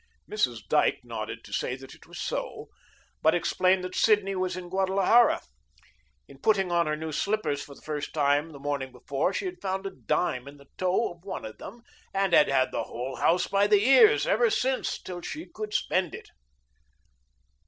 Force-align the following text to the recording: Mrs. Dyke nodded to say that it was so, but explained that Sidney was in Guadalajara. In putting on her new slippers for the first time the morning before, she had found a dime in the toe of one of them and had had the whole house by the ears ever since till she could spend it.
Mrs. 0.27 0.61
Dyke 0.67 1.01
nodded 1.03 1.43
to 1.43 1.53
say 1.53 1.75
that 1.75 1.93
it 1.93 2.07
was 2.07 2.19
so, 2.19 2.69
but 3.21 3.35
explained 3.35 3.83
that 3.83 3.93
Sidney 3.95 4.35
was 4.35 4.57
in 4.57 4.67
Guadalajara. 4.67 5.41
In 6.27 6.39
putting 6.39 6.71
on 6.71 6.87
her 6.87 6.95
new 6.95 7.11
slippers 7.11 7.63
for 7.63 7.75
the 7.75 7.83
first 7.83 8.11
time 8.11 8.49
the 8.49 8.57
morning 8.57 8.91
before, 8.91 9.31
she 9.31 9.45
had 9.45 9.61
found 9.61 9.85
a 9.85 9.91
dime 9.91 10.47
in 10.47 10.57
the 10.57 10.65
toe 10.75 11.11
of 11.11 11.23
one 11.23 11.45
of 11.45 11.59
them 11.59 11.83
and 12.15 12.33
had 12.33 12.47
had 12.49 12.71
the 12.71 12.85
whole 12.85 13.17
house 13.17 13.45
by 13.45 13.67
the 13.67 13.85
ears 13.87 14.25
ever 14.25 14.49
since 14.49 14.99
till 14.99 15.21
she 15.21 15.45
could 15.45 15.71
spend 15.71 16.15
it. 16.15 16.31